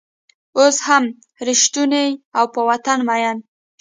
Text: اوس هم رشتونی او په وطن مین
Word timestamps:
اوس 0.57 0.77
هم 0.87 1.03
رشتونی 1.47 2.07
او 2.37 2.45
په 2.53 2.61
وطن 2.69 2.99
مین 3.07 3.37